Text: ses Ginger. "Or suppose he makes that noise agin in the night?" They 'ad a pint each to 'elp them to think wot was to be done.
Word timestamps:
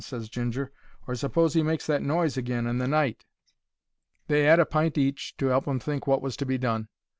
ses 0.03 0.29
Ginger. 0.29 0.71
"Or 1.05 1.13
suppose 1.13 1.53
he 1.53 1.61
makes 1.61 1.85
that 1.85 2.01
noise 2.01 2.35
agin 2.35 2.65
in 2.65 2.79
the 2.79 2.87
night?" 2.87 3.23
They 4.25 4.47
'ad 4.49 4.59
a 4.59 4.65
pint 4.65 4.97
each 4.97 5.37
to 5.37 5.51
'elp 5.51 5.65
them 5.65 5.77
to 5.77 5.85
think 5.85 6.07
wot 6.07 6.23
was 6.23 6.35
to 6.37 6.45
be 6.47 6.57
done. 6.57 6.87